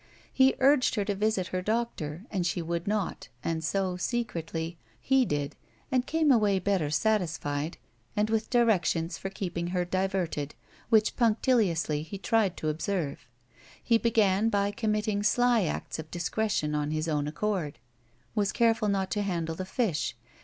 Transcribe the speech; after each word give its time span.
He 0.33 0.55
urged 0.59 0.95
her 0.95 1.05
to 1.05 1.13
visit 1.13 1.49
her 1.53 1.61
doctor 1.61 2.25
and 2.31 2.43
she 2.43 2.59
would 2.59 2.87
not, 2.87 3.27
and 3.43 3.63
so, 3.63 3.97
secretly, 3.97 4.79
he 4.99 5.25
did, 5.25 5.55
and 5.91 6.07
came 6.07 6.31
away 6.31 6.57
better 6.57 6.89
satisfied, 6.89 7.77
and 8.15 8.27
with 8.27 8.49
directions 8.49 9.19
for 9.19 9.29
keeping 9.29 9.67
her 9.67 9.85
diverted, 9.85 10.55
which 10.89 11.15
punctiUously 11.15 12.03
he 12.03 12.17
tried 12.17 12.57
to 12.57 12.69
observe. 12.69 13.27
He 13.83 13.99
began 13.99 14.49
by 14.49 14.71
committing 14.71 15.21
sly 15.21 15.65
acts 15.65 15.99
of 15.99 16.09
discretion 16.09 16.73
on 16.73 16.89
his 16.89 17.07
own 17.07 17.27
accord. 17.27 17.77
Was 18.33 18.51
careful 18.51 18.87
not 18.89 19.11
to 19.11 19.21
handle 19.21 19.53
the 19.53 19.65
fish. 19.65 20.15